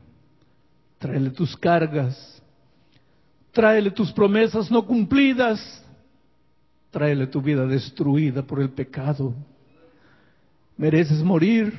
[0.99, 2.43] Tráele tus cargas.
[3.53, 5.85] Tráele tus promesas no cumplidas.
[6.91, 9.35] Tráele tu vida destruida por el pecado.
[10.77, 11.73] Mereces morir.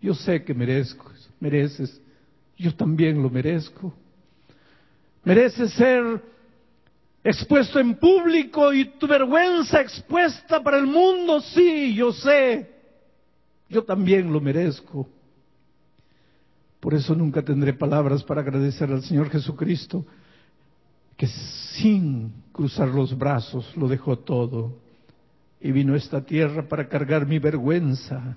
[0.00, 1.10] Yo sé que merezco.
[1.40, 2.00] Mereces.
[2.56, 3.92] Yo también lo merezco.
[5.24, 6.22] Mereces ser
[7.24, 11.40] expuesto en público y tu vergüenza expuesta para el mundo.
[11.40, 12.70] Sí, yo sé.
[13.68, 15.08] Yo también lo merezco.
[16.80, 20.04] Por eso nunca tendré palabras para agradecer al Señor Jesucristo,
[21.16, 24.78] que sin cruzar los brazos lo dejó todo
[25.60, 28.36] y vino a esta tierra para cargar mi vergüenza.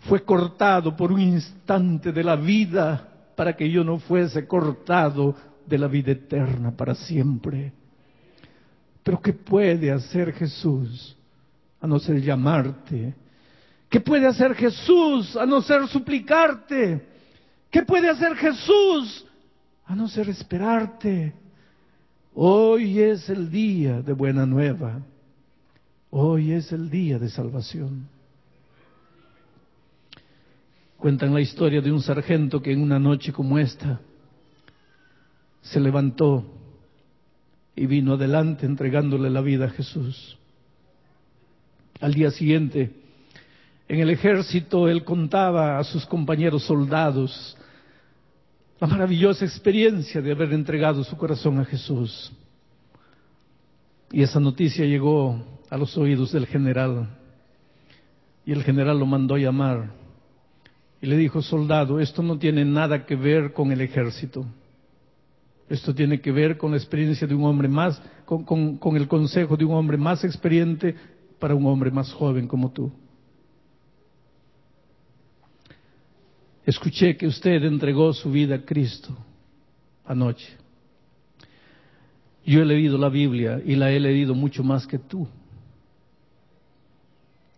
[0.00, 5.36] Fue cortado por un instante de la vida para que yo no fuese cortado
[5.68, 7.72] de la vida eterna para siempre.
[9.02, 11.16] Pero ¿qué puede hacer Jesús
[11.80, 13.14] a no ser llamarte?
[13.88, 17.06] ¿Qué puede hacer Jesús a no ser suplicarte?
[17.70, 19.24] ¿Qué puede hacer Jesús
[19.86, 21.32] a no ser esperarte?
[22.34, 25.00] Hoy es el día de buena nueva.
[26.10, 28.08] Hoy es el día de salvación.
[30.98, 34.00] Cuentan la historia de un sargento que en una noche como esta
[35.70, 36.44] se levantó
[37.76, 40.36] y vino adelante entregándole la vida a Jesús.
[42.00, 42.92] Al día siguiente,
[43.88, 47.56] en el ejército, él contaba a sus compañeros soldados
[48.80, 52.32] la maravillosa experiencia de haber entregado su corazón a Jesús.
[54.12, 57.08] Y esa noticia llegó a los oídos del general.
[58.46, 59.90] Y el general lo mandó llamar
[61.00, 64.46] y le dijo, soldado, esto no tiene nada que ver con el ejército.
[65.68, 69.64] Esto tiene que ver con la experiencia de un hombre más, con, el consejo de
[69.64, 70.94] un hombre más experiente
[71.38, 72.90] para un hombre más joven como tú.
[76.64, 79.16] Escuché que usted entregó su vida a Cristo
[80.06, 80.56] anoche.
[82.44, 85.28] Yo he leído la Biblia y la he leído mucho más que tú.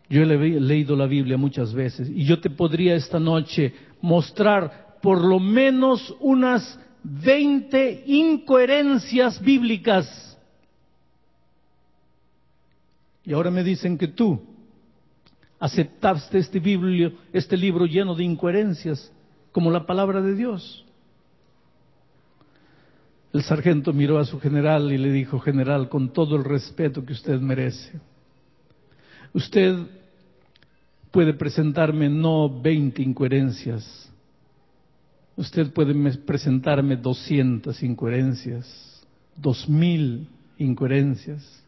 [0.08, 5.24] Yo he leído la Biblia muchas veces y yo te podría esta noche mostrar por
[5.24, 10.38] lo menos unas 20 incoherencias bíblicas.
[13.24, 14.40] Y ahora me dicen que tú
[15.58, 19.12] aceptaste este, biblio, este libro lleno de incoherencias,
[19.52, 20.84] como la palabra de Dios.
[23.32, 27.12] El sargento miró a su general y le dijo, general, con todo el respeto que
[27.12, 28.00] usted merece,
[29.32, 29.76] usted
[31.12, 34.09] puede presentarme no 20 incoherencias,
[35.40, 40.28] usted puede presentarme 200 incoherencias, 2000
[40.58, 41.64] incoherencias,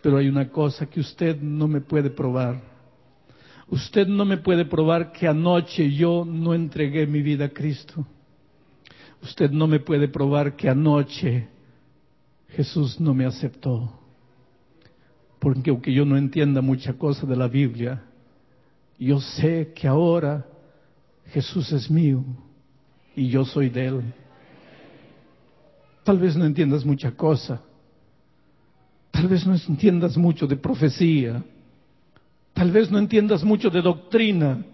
[0.00, 2.62] pero hay una cosa que usted no me puede probar.
[3.68, 8.06] Usted no me puede probar que anoche yo no entregué mi vida a Cristo.
[9.20, 11.48] Usted no me puede probar que anoche
[12.50, 13.92] Jesús no me aceptó.
[15.40, 18.04] Porque aunque yo no entienda mucha cosa de la Biblia,
[19.00, 20.46] yo sé que ahora
[21.32, 22.24] Jesús es mío
[23.14, 24.02] y yo soy de Él.
[26.04, 27.60] Tal vez no entiendas mucha cosa.
[29.10, 31.42] Tal vez no entiendas mucho de profecía.
[32.52, 34.64] Tal vez no entiendas mucho de doctrina.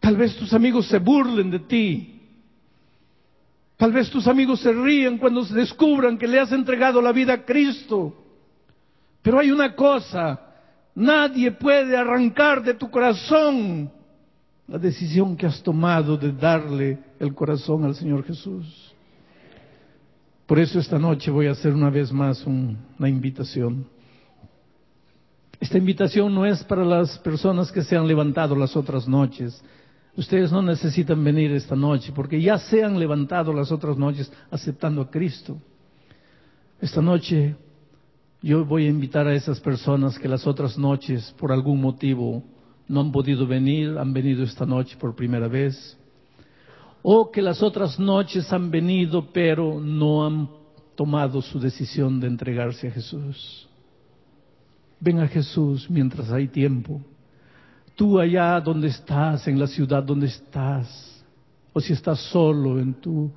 [0.00, 2.20] Tal vez tus amigos se burlen de ti.
[3.76, 7.32] Tal vez tus amigos se ríen cuando se descubran que le has entregado la vida
[7.32, 8.24] a Cristo.
[9.22, 10.40] Pero hay una cosa,
[10.94, 13.90] nadie puede arrancar de tu corazón
[14.68, 18.94] la decisión que has tomado de darle el corazón al Señor Jesús.
[20.46, 23.86] Por eso esta noche voy a hacer una vez más una invitación.
[25.58, 29.60] Esta invitación no es para las personas que se han levantado las otras noches.
[30.16, 35.00] Ustedes no necesitan venir esta noche porque ya se han levantado las otras noches aceptando
[35.00, 35.58] a Cristo.
[36.80, 37.56] Esta noche
[38.42, 42.44] yo voy a invitar a esas personas que las otras noches por algún motivo
[42.88, 45.96] no han podido venir, han venido esta noche por primera vez,
[47.02, 50.48] o que las otras noches han venido pero no han
[50.96, 53.68] tomado su decisión de entregarse a Jesús.
[55.00, 57.00] Ven a Jesús mientras hay tiempo.
[57.94, 61.24] Tú allá donde estás, en la ciudad donde estás,
[61.72, 63.30] o si estás solo en tu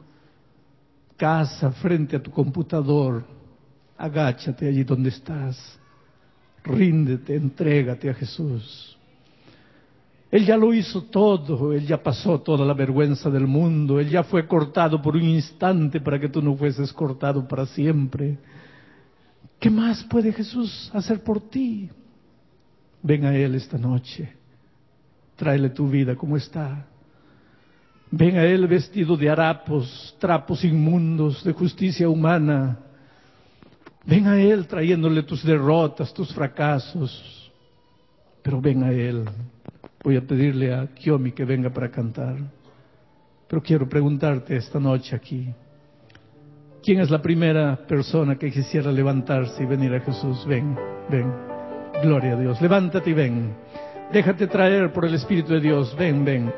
[1.18, 3.24] casa frente a tu computador,
[3.96, 5.80] agáchate allí donde estás,
[6.64, 8.98] ríndete, entrégate a Jesús.
[10.32, 14.24] Él ya lo hizo todo, Él ya pasó toda la vergüenza del mundo, Él ya
[14.24, 18.38] fue cortado por un instante para que tú no fueses cortado para siempre.
[19.60, 21.90] ¿Qué más puede Jesús hacer por ti?
[23.04, 24.34] Ven a Él esta noche,
[25.36, 26.86] tráele tu vida como está.
[28.10, 32.80] Ven a Él vestido de harapos, trapos inmundos, de justicia humana.
[34.06, 37.52] Ven a Él trayéndole tus derrotas, tus fracasos.
[38.42, 39.26] Pero ven a Él
[40.04, 42.36] Voy a pedirle a Kiomi que venga para cantar.
[43.48, 45.54] Pero quiero preguntarte esta noche aquí,
[46.84, 50.46] ¿quién es la primera persona que quisiera levantarse y venir a Jesús?
[50.48, 50.76] Ven,
[51.10, 51.32] ven.
[52.02, 52.62] Gloria a Dios.
[52.62, 53.54] Levántate y ven.
[54.12, 55.96] Déjate traer por el Espíritu de Dios.
[55.98, 56.52] Ven, ven.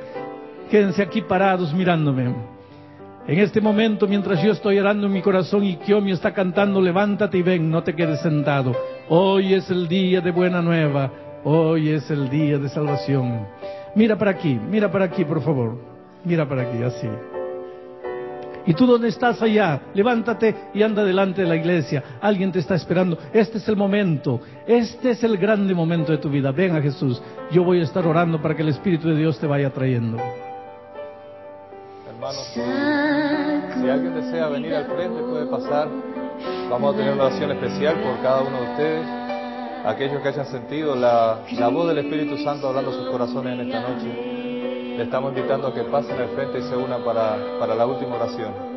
[0.69, 2.33] Quédense aquí parados mirándome.
[3.27, 7.37] En este momento, mientras yo estoy orando en mi corazón y Kiomi está cantando, levántate
[7.37, 8.75] y ven, no te quedes sentado.
[9.09, 11.22] Hoy es el día de buena nueva.
[11.45, 13.45] Hoy es el día de salvación.
[13.95, 15.77] Mira para aquí, mira para aquí, por favor.
[16.23, 17.09] Mira para aquí, así.
[18.65, 22.01] Y tú dónde estás allá, levántate y anda delante de la iglesia.
[22.21, 23.17] Alguien te está esperando.
[23.33, 24.39] Este es el momento.
[24.65, 26.51] Este es el grande momento de tu vida.
[26.53, 27.21] Ven a Jesús.
[27.51, 30.17] Yo voy a estar orando para que el Espíritu de Dios te vaya trayendo.
[32.07, 35.89] Hermanos, si alguien desea venir al frente puede pasar.
[36.69, 39.22] Vamos a tener una oración especial por cada uno de ustedes
[39.85, 44.97] aquellos que hayan sentido la, voz del Espíritu Santo hablando sus corazones en esta noche,
[44.97, 48.15] le estamos invitando a que pasen al frente y se unan para, para la última
[48.15, 48.72] oración.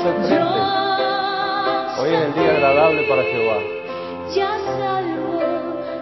[0.00, 0.10] Hoy
[2.14, 3.58] es el día agradable para Jehová.
[4.32, 5.40] Ya salvo,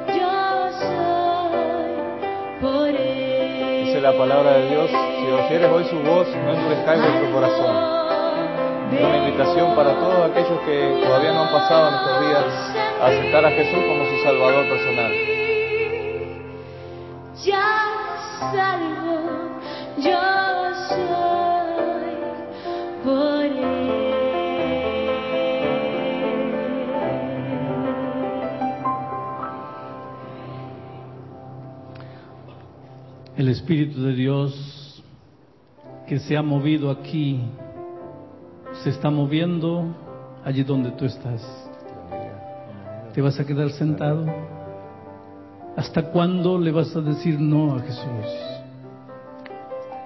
[0.09, 3.85] yo soy por él.
[3.87, 7.97] Dice la palabra de Dios, si oyeres hoy su voz, no endurezcáis vuestro corazón.
[8.93, 12.45] Es una invitación para todos aquellos que todavía no han pasado en estos días
[13.01, 15.46] a aceptar a Jesús como su Salvador personal.
[33.49, 35.03] Espíritu de Dios
[36.07, 37.41] que se ha movido aquí,
[38.83, 39.95] se está moviendo
[40.45, 41.43] allí donde tú estás.
[43.13, 44.27] ¿Te vas a quedar sentado?
[45.77, 48.27] ¿Hasta cuándo le vas a decir no a Jesús?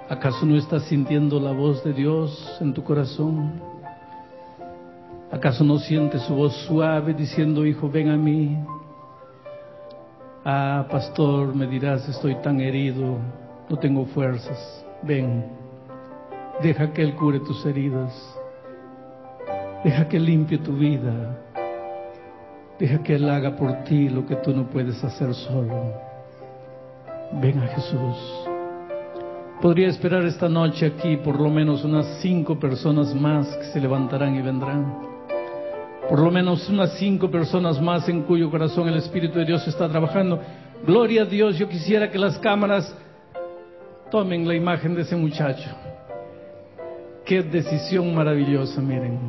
[0.08, 3.60] ¿Acaso no estás sintiendo la voz de Dios en tu corazón?
[5.30, 8.58] ¿Acaso no sientes su voz suave diciendo, hijo, ven a mí?
[10.44, 13.18] Ah, pastor, me dirás, estoy tan herido,
[13.68, 14.86] no tengo fuerzas.
[15.02, 15.44] Ven,
[16.62, 18.10] deja que Él cure tus heridas.
[19.84, 21.38] Deja que limpie tu vida.
[22.78, 25.92] Deja que Él haga por ti lo que tú no puedes hacer solo.
[27.42, 28.48] Ven a Jesús.
[29.60, 34.34] Podría esperar esta noche aquí por lo menos unas cinco personas más que se levantarán
[34.36, 35.19] y vendrán.
[36.10, 39.88] Por lo menos unas cinco personas más en cuyo corazón el Espíritu de Dios está
[39.88, 40.40] trabajando.
[40.84, 42.92] Gloria a Dios, yo quisiera que las cámaras
[44.10, 45.70] tomen la imagen de ese muchacho.
[47.24, 49.20] Qué decisión maravillosa, miren.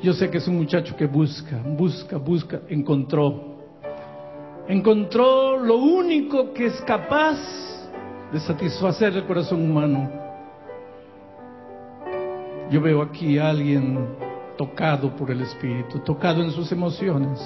[0.00, 3.56] Yo sé que es un muchacho que busca, busca, busca, encontró.
[4.68, 7.40] Encontró lo único que es capaz
[8.32, 10.12] de satisfacer el corazón humano.
[12.70, 14.27] Yo veo aquí a alguien
[14.58, 17.40] tocado por el Espíritu, tocado en sus emociones.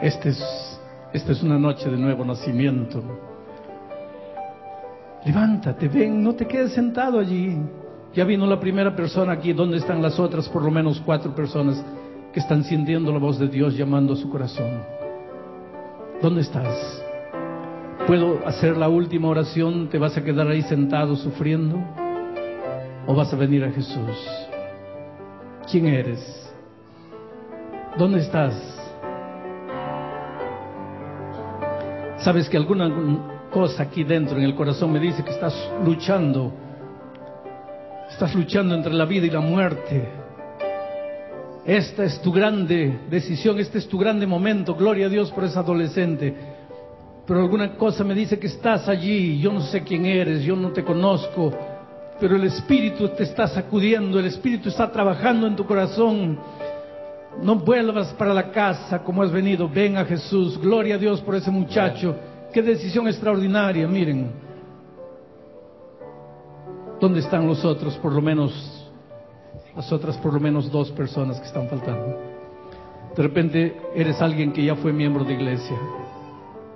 [0.00, 0.80] Este es,
[1.12, 3.02] esta es una noche de nuevo nacimiento.
[5.26, 7.58] Levántate, ven, no te quedes sentado allí.
[8.14, 11.84] Ya vino la primera persona aquí, ¿dónde están las otras por lo menos cuatro personas
[12.32, 14.82] que están sintiendo la voz de Dios llamando a su corazón?
[16.20, 17.02] ¿Dónde estás?
[18.06, 19.88] ¿Puedo hacer la última oración?
[19.88, 22.01] ¿Te vas a quedar ahí sentado sufriendo?
[23.06, 24.16] ¿O vas a venir a Jesús?
[25.70, 26.52] ¿Quién eres?
[27.98, 28.54] ¿Dónde estás?
[32.18, 36.52] Sabes que alguna cosa aquí dentro en el corazón me dice que estás luchando.
[38.08, 40.08] Estás luchando entre la vida y la muerte.
[41.64, 44.74] Esta es tu grande decisión, este es tu grande momento.
[44.74, 46.34] Gloria a Dios por esa adolescente.
[47.26, 50.70] Pero alguna cosa me dice que estás allí, yo no sé quién eres, yo no
[50.70, 51.52] te conozco,
[52.22, 56.38] pero el Espíritu te está sacudiendo, el Espíritu está trabajando en tu corazón.
[57.42, 60.56] No vuelvas para la casa como has venido, ven a Jesús.
[60.56, 62.14] Gloria a Dios por ese muchacho.
[62.52, 64.30] Qué decisión extraordinaria, miren.
[67.00, 67.96] ¿Dónde están los otros?
[67.96, 68.88] Por lo menos
[69.74, 72.20] las otras por lo menos dos personas que están faltando.
[73.16, 75.76] De repente eres alguien que ya fue miembro de iglesia.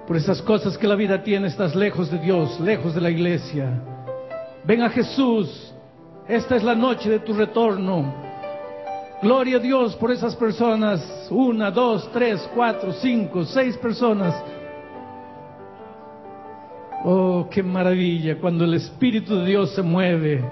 [0.09, 3.96] Por esas cosas que la vida tiene, estás lejos de Dios, lejos de la iglesia.
[4.67, 5.73] Ven a Jesús.
[6.29, 8.13] Esta es la noche de tu retorno.
[9.23, 11.29] Gloria a Dios por esas personas.
[11.31, 14.35] Una, dos, tres, cuatro, cinco, seis personas.
[17.05, 20.45] Oh, qué maravilla cuando el Espíritu de Dios se mueve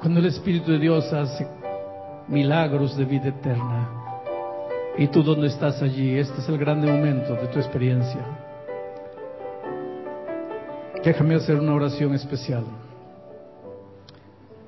[0.00, 1.46] cuando el Espíritu de Dios hace
[2.28, 3.88] milagros de vida eterna.
[4.96, 6.16] ¿Y tú dónde estás allí?
[6.18, 8.20] Este es el grande momento de tu experiencia.
[11.04, 12.64] Déjame hacer una oración especial.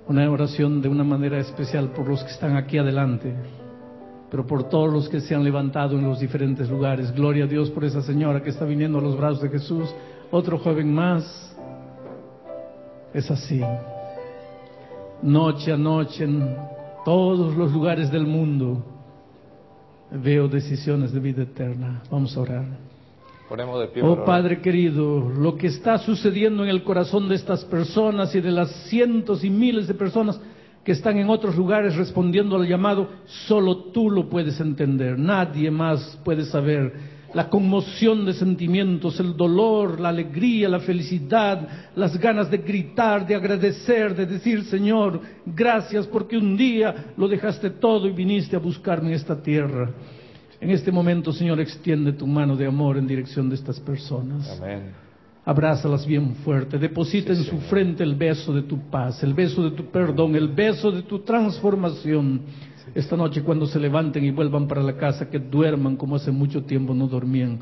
[0.06, 3.34] Una oración de una manera especial por los que están aquí adelante,
[4.30, 7.12] pero por todos los que se han levantado en los diferentes lugares.
[7.14, 9.94] Gloria a Dios por esa señora que está viniendo a los brazos de Jesús.
[10.30, 11.56] Otro joven más.
[13.12, 13.60] Es así
[15.22, 16.56] noche a noche en
[17.04, 18.82] todos los lugares del mundo
[20.10, 22.02] veo decisiones de vida eterna.
[22.10, 22.89] Vamos a orar.
[23.50, 27.64] Ponemos de pie oh Padre querido, lo que está sucediendo en el corazón de estas
[27.64, 30.40] personas y de las cientos y miles de personas
[30.84, 33.08] que están en otros lugares respondiendo al llamado,
[33.48, 36.92] solo tú lo puedes entender, nadie más puede saber.
[37.34, 43.34] La conmoción de sentimientos, el dolor, la alegría, la felicidad, las ganas de gritar, de
[43.34, 49.08] agradecer, de decir, Señor, gracias porque un día lo dejaste todo y viniste a buscarme
[49.08, 49.90] en esta tierra.
[50.60, 54.58] En este momento, Señor, extiende tu mano de amor en dirección de estas personas.
[54.60, 54.92] Amén.
[55.42, 59.70] Abrázalas bien fuerte, deposita en su frente el beso de tu paz, el beso de
[59.70, 62.42] tu perdón, el beso de tu transformación
[62.94, 66.64] esta noche cuando se levanten y vuelvan para la casa, que duerman como hace mucho
[66.64, 67.60] tiempo no dormían,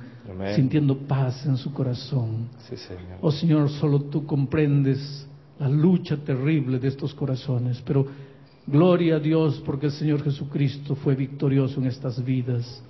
[0.55, 2.49] sintiendo paz en su corazón.
[3.21, 5.27] Oh Señor, solo tú comprendes
[5.59, 8.07] la lucha terrible de estos corazones, pero
[8.71, 12.83] gloria a Dios porque el Señor Jesucristo fue victorioso en estas vidas.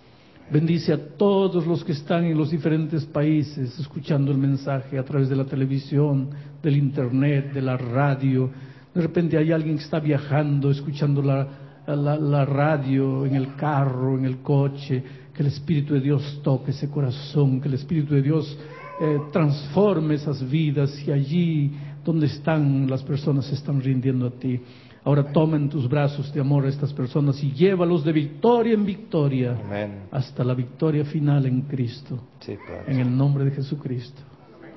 [0.50, 5.28] Bendice a todos los que están en los diferentes países escuchando el mensaje a través
[5.28, 6.30] de la televisión,
[6.62, 8.50] del internet, de la radio.
[8.94, 11.46] De repente hay alguien que está viajando, escuchando la,
[11.86, 15.04] la, radio, en el carro, en el coche,
[15.34, 18.58] que el Espíritu de Dios toque ese corazón, que el Espíritu de Dios
[19.00, 21.72] eh, transforme esas vidas y allí
[22.04, 24.60] donde están las personas se están rindiendo a ti.
[25.08, 28.84] Ahora toma en tus brazos de amor a estas personas y llévalos de victoria en
[28.84, 30.00] victoria Amén.
[30.10, 32.20] hasta la victoria final en Cristo.
[32.40, 32.58] Sí.
[32.86, 34.20] En el nombre de Jesucristo.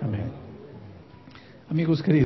[0.01, 0.31] Amén.
[1.69, 2.19] Amigos queridos.